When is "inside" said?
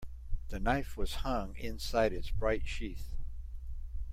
1.57-2.11